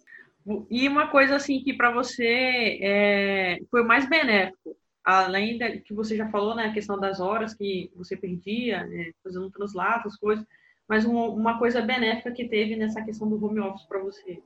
[0.70, 6.16] E uma coisa assim que para você é, foi mais benéfico, além da, que você
[6.16, 10.44] já falou, né, a questão das horas que você perdia, né, fazendo translato, as coisas,
[10.86, 14.42] mas uma, uma coisa benéfica que teve nessa questão do home office para você.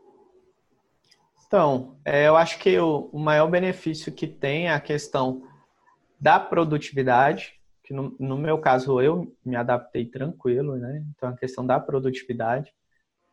[1.47, 5.43] Então, é, eu acho que o, o, maior benefício que tem é a questão
[6.21, 11.03] da produtividade, que no, no, meu caso eu me adaptei tranquilo, né?
[11.17, 12.71] Então, a questão da produtividade,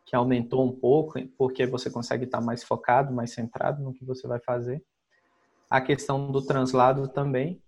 [0.06, 4.26] que aumentou um pouco, porque você consegue estar mais focado, mais centrado no que você
[4.28, 4.82] vai fazer.
[5.68, 7.60] A questão do translado também,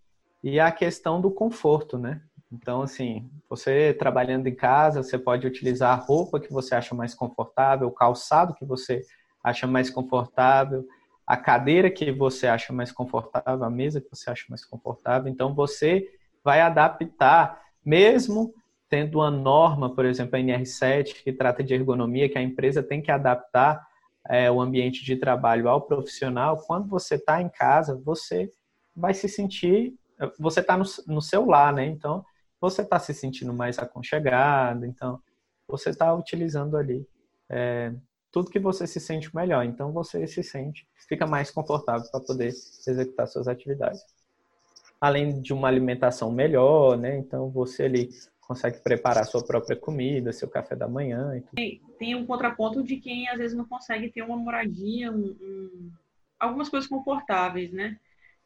[0.43, 2.23] e a questão do conforto, né?
[2.51, 7.13] Então, assim, você trabalhando em casa, você pode utilizar a roupa que você acha mais
[7.13, 9.03] confortável, o calçado que você
[9.43, 10.87] acha mais confortável,
[11.27, 15.31] a cadeira que você acha mais confortável, a mesa que você acha mais confortável.
[15.31, 16.09] Então, você
[16.43, 18.55] vai adaptar, mesmo
[18.89, 23.03] tendo uma norma, por exemplo, a NR7, que trata de ergonomia, que a empresa tem
[23.03, 23.87] que adaptar
[24.29, 28.51] é, o ambiente de trabalho ao profissional, quando você está em casa, você
[28.95, 29.95] vai se sentir,
[30.39, 31.87] você está no, no seu lar, né?
[31.87, 32.25] Então,
[32.61, 35.21] você está se sentindo mais aconchegado, então,
[35.69, 37.07] você está utilizando ali
[37.49, 37.93] é,
[38.31, 39.65] tudo que você se sente melhor.
[39.65, 44.03] Então você se sente, fica mais confortável para poder executar suas atividades.
[45.01, 47.17] Além de uma alimentação melhor, né?
[47.19, 48.11] Então você ali
[48.49, 51.43] consegue preparar sua própria comida, seu café da manhã.
[51.55, 55.93] Tem, tem, um contraponto de quem às vezes não consegue ter uma moradia, um, um,
[56.41, 57.99] algumas coisas confortáveis, né?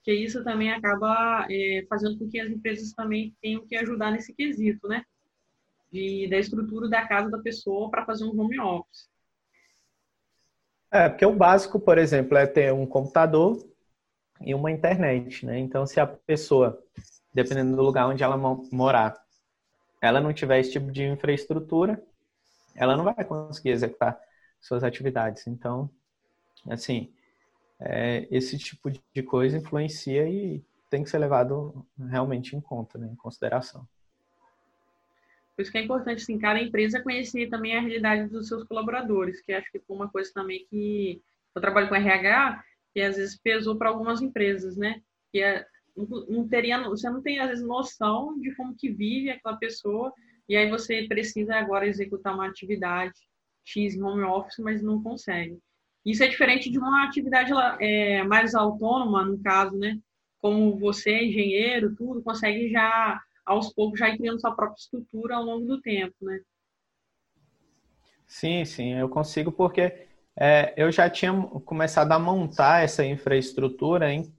[0.03, 4.35] Que isso também acaba é, fazendo com que as empresas também tenham que ajudar nesse
[4.35, 5.05] quesito, né?
[5.93, 9.09] De, da estrutura da casa da pessoa para fazer um home office.
[10.91, 13.65] É, porque o básico, por exemplo, é ter um computador
[14.41, 15.61] e uma internet, né?
[15.61, 16.83] Então, se a pessoa,
[17.33, 19.23] dependendo do lugar onde ela morar,
[20.03, 22.03] ela não tiver esse tipo de infraestrutura,
[22.75, 24.21] ela não vai conseguir executar
[24.61, 25.47] suas atividades.
[25.47, 25.88] Então,
[26.69, 27.12] assim,
[27.79, 30.61] é, esse tipo de coisa influencia e
[30.91, 33.87] tem que ser levado realmente em conta, né, em consideração.
[35.55, 39.41] Por isso que é importante, assim, cada empresa conhecer também a realidade dos seus colaboradores,
[39.41, 41.23] que acho que foi uma coisa também que
[41.55, 45.01] eu trabalho com RH, que às vezes pesou para algumas empresas, né?
[45.31, 49.57] Que é, não teria, você não tem às vezes noção de como que vive aquela
[49.57, 50.13] pessoa
[50.49, 53.15] e aí você precisa agora executar uma atividade
[53.65, 55.59] X em home office, mas não consegue.
[56.05, 59.99] Isso é diferente de uma atividade é, mais autônoma, no caso, né?
[60.41, 65.45] Como você, engenheiro, tudo, consegue já aos poucos já ir criando sua própria estrutura ao
[65.45, 66.41] longo do tempo, né?
[68.27, 71.33] Sim, sim, eu consigo porque é, eu já tinha
[71.65, 74.33] começado a montar essa infraestrutura em,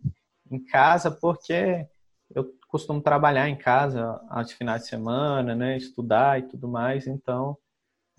[0.55, 1.87] em casa porque
[2.33, 7.57] eu costumo trabalhar em casa aos finais de semana, né, estudar e tudo mais, então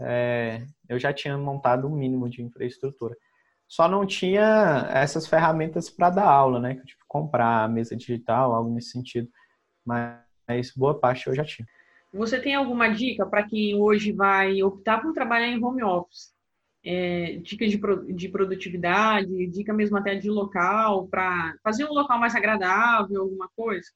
[0.01, 3.17] é, eu já tinha montado um mínimo de infraestrutura.
[3.67, 8.71] Só não tinha essas ferramentas para dar aula, né, que eu comprar mesa digital, algo
[8.71, 9.29] nesse sentido.
[9.87, 11.67] Mas boa parte eu já tinha.
[12.13, 16.34] Você tem alguma dica para quem hoje vai optar por trabalhar em home office?
[16.85, 17.81] É, dica de,
[18.13, 23.89] de produtividade, dica mesmo até de local, para fazer um local mais agradável, alguma coisa?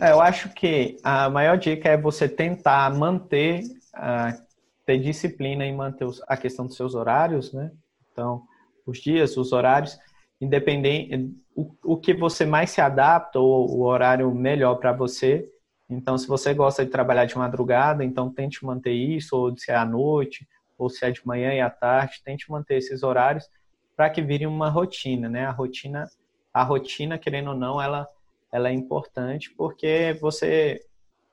[0.00, 3.62] É, eu acho que a maior dica é você tentar manter,
[3.94, 4.42] uh,
[4.84, 7.70] ter disciplina em manter a questão dos seus horários, né?
[8.12, 8.42] Então,
[8.86, 9.98] os dias, os horários,
[10.40, 15.48] independente o, o que você mais se adapta ou o horário melhor para você.
[15.88, 19.76] Então, se você gosta de trabalhar de madrugada, então tente manter isso, ou se é
[19.76, 20.46] à noite,
[20.78, 23.48] ou se é de manhã e à tarde, tente manter esses horários
[23.96, 25.46] para que vire uma rotina, né?
[25.46, 26.08] A rotina,
[26.52, 28.08] a rotina, querendo ou não, ela,
[28.52, 30.84] ela é importante porque você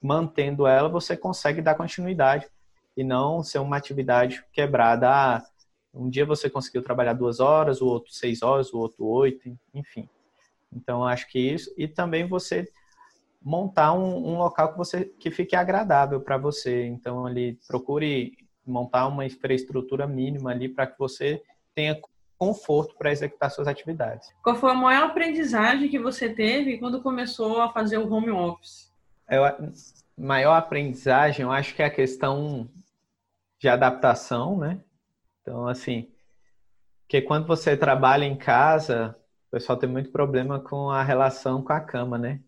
[0.01, 2.47] mantendo ela, você consegue dar continuidade
[2.95, 5.09] e não ser uma atividade quebrada.
[5.09, 5.43] Ah,
[5.93, 10.09] um dia você conseguiu trabalhar duas horas, o outro seis horas, o outro oito, enfim.
[10.71, 11.73] Então, acho que isso.
[11.77, 12.67] E também você
[13.41, 16.85] montar um, um local que, você, que fique agradável para você.
[16.85, 21.41] Então, ali, procure montar uma infraestrutura mínima ali para que você
[21.75, 21.99] tenha
[22.37, 24.33] conforto para executar suas atividades.
[24.43, 28.91] Qual foi a maior aprendizagem que você teve quando começou a fazer o home office?
[29.29, 29.43] Eu,
[30.17, 32.69] maior aprendizagem, eu acho que é a questão
[33.59, 34.79] de adaptação, né?
[35.41, 36.09] Então, assim,
[37.07, 39.15] que quando você trabalha em casa,
[39.47, 42.41] o pessoal tem muito problema com a relação com a cama, né?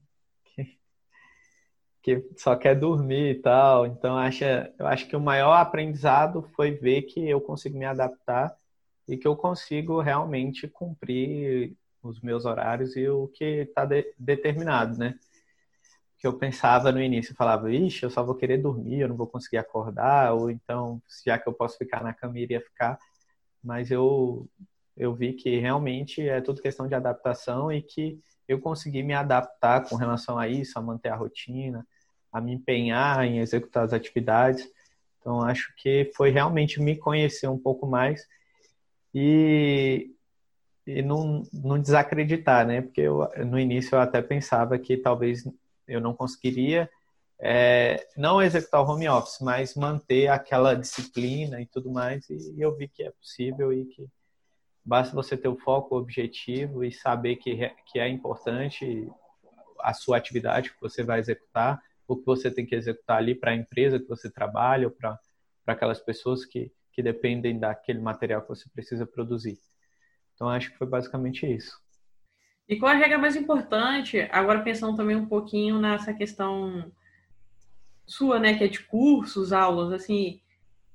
[2.05, 3.87] Que, só quer dormir e tal.
[3.87, 8.55] Então, acha, eu acho que o maior aprendizado foi ver que eu consigo me adaptar
[9.07, 14.99] e que eu consigo realmente cumprir os meus horários e o que está de, determinado,
[14.99, 15.17] né?
[16.19, 19.17] Que eu pensava no início, eu falava, ixi, eu só vou querer dormir, eu não
[19.17, 22.99] vou conseguir acordar, ou então, já que eu posso ficar na cama, iria ficar.
[23.63, 24.47] Mas eu,
[24.95, 29.89] eu vi que realmente é tudo questão de adaptação e que eu consegui me adaptar
[29.89, 31.83] com relação a isso, a manter a rotina,
[32.35, 34.69] a me empenhar em executar as atividades.
[35.19, 38.27] Então, acho que foi realmente me conhecer um pouco mais
[39.13, 40.11] e,
[40.85, 42.81] e não, não desacreditar, né?
[42.81, 45.47] Porque eu, no início eu até pensava que talvez
[45.87, 46.89] eu não conseguiria
[47.39, 52.29] é, não executar o home office, mas manter aquela disciplina e tudo mais.
[52.29, 54.07] E eu vi que é possível e que
[54.85, 59.11] Basta você ter o foco, o objetivo e saber que, que é importante
[59.79, 63.51] a sua atividade que você vai executar, o que você tem que executar ali para
[63.51, 65.19] a empresa que você trabalha ou para
[65.67, 69.57] aquelas pessoas que, que dependem daquele material que você precisa produzir.
[70.33, 71.79] Então, acho que foi basicamente isso.
[72.67, 76.91] E qual a regra mais importante, agora pensando também um pouquinho nessa questão
[78.05, 80.41] sua, né, que é de cursos, aulas, assim,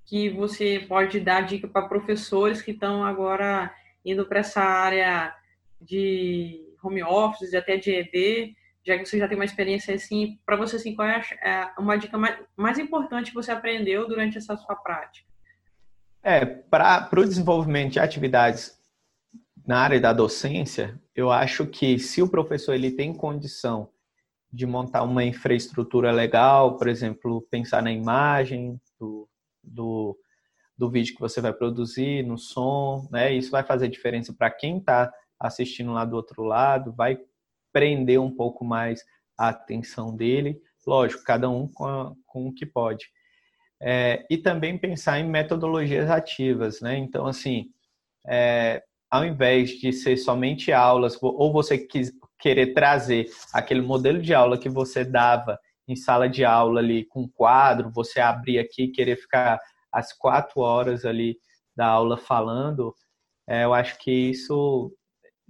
[0.04, 3.72] que você pode dar dica para professores que estão agora
[4.04, 5.34] indo para essa área
[5.80, 10.56] de home office, até de ED, já que você já tem uma experiência assim, para
[10.56, 14.56] você assim, qual é, é uma dica mais, mais importante que você aprendeu durante essa
[14.56, 15.28] sua prática?
[16.22, 18.78] É, para o desenvolvimento de atividades
[19.66, 23.90] na área da docência, eu acho que se o professor ele tem condição
[24.52, 29.28] de montar uma infraestrutura legal, por exemplo, pensar na imagem do,
[29.62, 30.18] do
[30.80, 33.30] do vídeo que você vai produzir, no som, né?
[33.34, 37.20] Isso vai fazer diferença para quem está assistindo lá do outro lado, vai
[37.72, 39.02] prender um pouco mais
[39.38, 40.60] a atenção dele.
[40.86, 43.06] Lógico, cada um com, a, com o que pode.
[43.82, 46.96] É, e também pensar em metodologias ativas, né?
[46.98, 47.70] Então, assim,
[48.26, 54.34] é, ao invés de ser somente aulas, ou você quis, querer trazer aquele modelo de
[54.34, 59.16] aula que você dava em sala de aula ali com quadro, você abrir aqui querer
[59.16, 59.58] ficar
[59.92, 61.36] as quatro horas ali
[61.74, 62.94] da aula falando,
[63.48, 64.92] é, eu acho que isso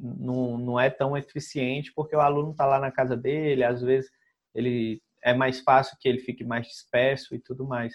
[0.00, 4.10] não, não é tão eficiente, porque o aluno está lá na casa dele, às vezes
[4.54, 7.94] ele é mais fácil que ele fique mais disperso e tudo mais.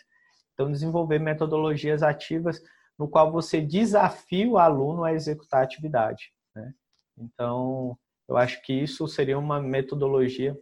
[0.54, 2.62] Então, desenvolver metodologias ativas
[2.98, 6.32] no qual você desafia o aluno a executar a atividade.
[6.56, 6.74] Né?
[7.18, 10.58] Então, eu acho que isso seria uma metodologia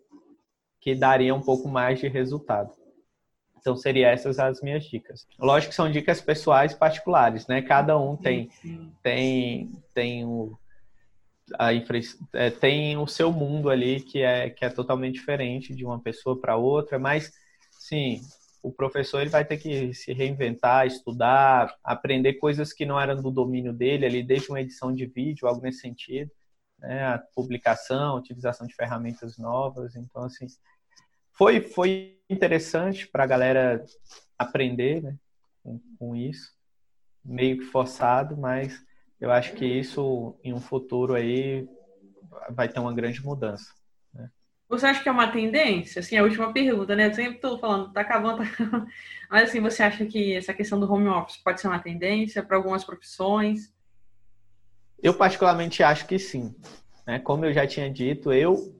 [0.79, 2.71] que daria um pouco mais de resultado.
[3.59, 5.27] Então, seriam essas as minhas dicas.
[5.39, 7.61] Lógico que são dicas pessoais particulares, né?
[7.61, 8.49] Cada um tem,
[9.01, 10.57] tem, tem o,
[11.57, 11.99] a infra,
[12.33, 16.39] é, tem o seu mundo ali que é, que é totalmente diferente de uma pessoa
[16.39, 17.31] para outra, mas,
[17.71, 18.21] sim,
[18.61, 23.29] o professor ele vai ter que se reinventar, estudar, aprender coisas que não eram do
[23.29, 26.31] domínio dele, ali desde uma edição de vídeo, algo nesse sentido,
[26.79, 27.05] né?
[27.05, 30.47] a publicação, utilização de ferramentas novas, então assim,
[31.33, 33.83] foi, foi interessante para a galera
[34.37, 35.15] aprender né,
[35.61, 36.51] com, com, isso,
[37.23, 38.81] meio que forçado, mas
[39.23, 41.65] eu acho que isso em um futuro aí
[42.49, 43.73] vai ter uma grande mudança.
[44.13, 44.29] Né?
[44.67, 46.01] Você acha que é uma tendência?
[46.01, 47.07] Assim, a última pergunta, né?
[47.07, 48.85] Eu sempre estou falando, tá acabando, tá acabando.
[49.31, 52.57] Mas assim, você acha que essa questão do home office pode ser uma tendência para
[52.57, 53.73] algumas profissões?
[55.01, 56.53] Eu particularmente acho que sim.
[57.07, 57.17] Né?
[57.17, 58.75] Como eu já tinha dito, eu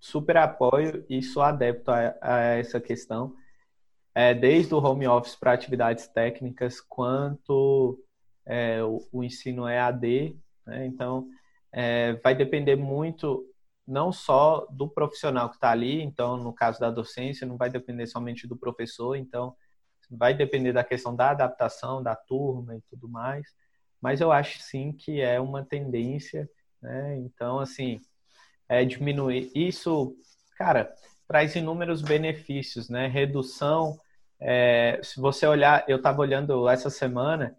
[0.00, 3.36] super apoio e sou adepto a, a essa questão,
[4.12, 8.04] é, desde o home office para atividades técnicas, quanto
[8.46, 10.36] é, o, o, ensino EAD.
[10.66, 10.86] Né?
[10.86, 11.28] Então,
[11.72, 13.44] é, vai depender muito
[13.86, 18.06] não só do profissional que está ali, então, no caso da docência, não vai depender
[18.06, 19.54] somente do professor, então,
[20.10, 23.46] vai depender da questão da adaptação da turma e tudo mais,
[24.00, 26.48] mas eu acho sim que é uma tendência,
[26.80, 27.16] né?
[27.18, 28.00] Então, assim,
[28.68, 29.50] é, diminuir.
[29.54, 30.16] Isso,
[30.56, 30.92] cara,
[31.26, 33.06] traz inúmeros benefícios, né?
[33.06, 33.98] Redução.
[34.38, 37.56] É, se você olhar, eu estava olhando essa semana,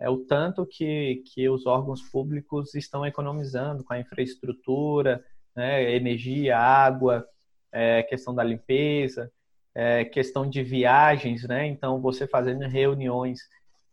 [0.00, 5.22] é o tanto que, que os órgãos públicos estão economizando com a infraestrutura,
[5.54, 7.26] né, energia, água,
[7.70, 9.30] é, questão da limpeza,
[9.74, 11.66] é, questão de viagens, né?
[11.66, 13.40] Então, você fazendo reuniões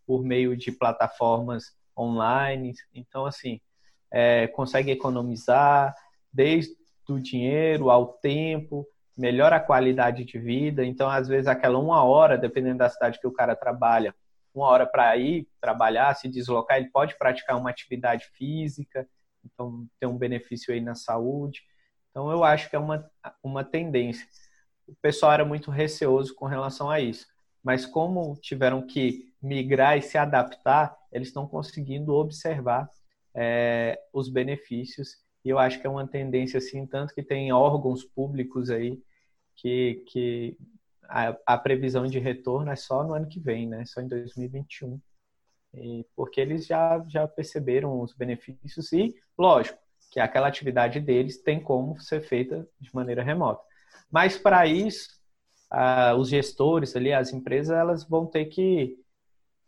[0.06, 2.74] por meio de plataformas online.
[2.94, 3.60] Então, assim,
[4.12, 5.94] é, consegue economizar,
[6.32, 6.74] desde
[7.10, 10.86] o dinheiro ao tempo, melhora a qualidade de vida.
[10.86, 14.16] Então, às vezes, aquela uma hora, dependendo da cidade que o cara trabalha,
[14.58, 19.08] uma hora para ir trabalhar, se deslocar, ele pode praticar uma atividade física,
[19.44, 21.62] então tem um benefício aí na saúde.
[22.10, 23.10] Então, eu acho que é uma,
[23.44, 24.26] uma tendência.
[24.88, 27.28] O pessoal era muito receoso com relação a isso,
[27.64, 32.90] mas como tiveram que migrar e se adaptar, eles estão conseguindo observar
[33.36, 38.04] é, os benefícios E eu acho que é uma tendência assim, tanto que tem órgãos
[38.04, 39.00] públicos aí
[39.56, 40.58] que, que
[41.10, 43.86] a, a previsão de retorno é só no ano que vem, né?
[43.86, 45.00] Só em 2021.
[45.74, 49.78] E, porque eles já, já perceberam os benefícios e, lógico,
[50.12, 53.62] que aquela atividade deles tem como ser feita de maneira remota.
[54.10, 55.10] Mas para isso,
[55.70, 58.98] ah, os gestores ali, as empresas, elas vão ter que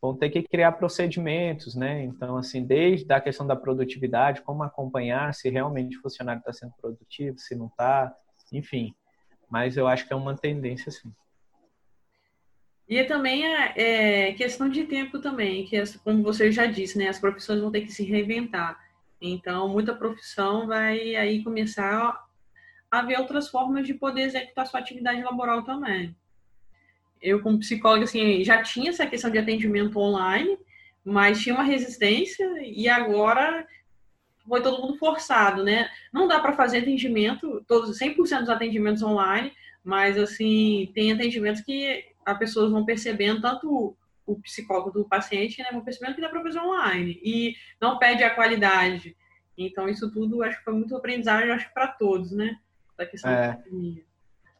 [0.02, 2.04] vão ter que criar procedimentos, né?
[2.06, 6.74] Então, assim, desde a questão da produtividade, como acompanhar se realmente o funcionário está sendo
[6.80, 8.16] produtivo, se não está,
[8.54, 8.96] enfim.
[9.50, 11.14] Mas eu acho que é uma tendência, sim.
[12.90, 17.20] E também a é, questão de tempo também, que como você já disse, né, as
[17.20, 18.80] profissões vão ter que se reinventar.
[19.22, 22.20] Então, muita profissão vai aí começar
[22.90, 26.16] a ver outras formas de poder executar sua atividade laboral também.
[27.22, 30.58] Eu, como psicóloga, assim, já tinha essa questão de atendimento online,
[31.06, 33.68] mas tinha uma resistência e agora
[34.48, 35.88] foi todo mundo forçado, né?
[36.12, 42.09] Não dá para fazer atendimento, todos 100% dos atendimentos online, mas assim, tem atendimentos que
[42.32, 46.44] as pessoas vão percebendo, tanto o psicólogo do paciente, né, vão percebendo que dá para
[46.44, 49.16] fazer online e não perde a qualidade.
[49.58, 52.58] Então, isso tudo acho que foi muito aprendizado, acho para todos, né?
[52.98, 53.48] Da questão é.
[53.48, 54.04] da pandemia.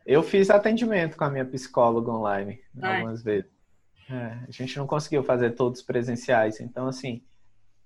[0.06, 2.98] Eu fiz atendimento com a minha psicóloga online Ai.
[2.98, 3.50] algumas vezes.
[4.10, 7.22] É, a gente não conseguiu fazer todos presenciais, então assim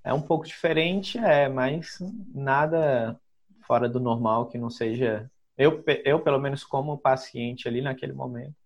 [0.06, 1.98] é um pouco diferente, é, mas
[2.34, 3.20] nada
[3.68, 5.30] fora do normal que não seja.
[5.58, 8.63] Eu, eu pelo menos como paciente ali naquele momento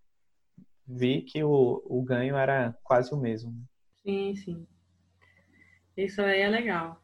[0.87, 3.53] vi que o, o ganho era quase o mesmo.
[4.03, 4.67] Sim, sim.
[5.95, 7.01] Isso aí é legal.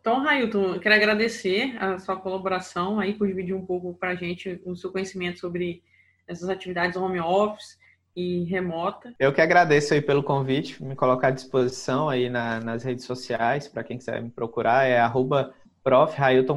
[0.00, 4.60] Então, Railton, quero agradecer a sua colaboração aí por dividir um pouco para a gente
[4.64, 5.82] o seu conhecimento sobre
[6.28, 7.78] essas atividades home office
[8.14, 9.14] e remota.
[9.18, 13.68] Eu que agradeço aí pelo convite, me colocar à disposição aí na, nas redes sociais,
[13.68, 15.54] para quem quiser me procurar, é arroba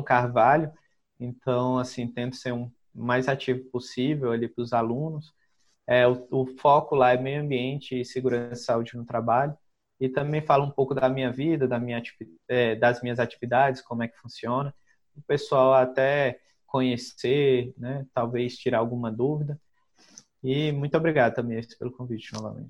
[0.06, 0.72] Carvalho.
[1.20, 5.34] Então, assim, tento ser um mais ativo possível ali para os alunos.
[5.90, 9.58] É, o, o foco lá é meio ambiente e segurança e saúde no trabalho
[10.00, 12.02] e também falo um pouco da minha vida, da minha,
[12.48, 14.74] é, das minhas atividades, como é que funciona,
[15.16, 19.60] o pessoal até conhecer, né, talvez tirar alguma dúvida.
[20.44, 22.68] E muito obrigado também pelo convite novamente.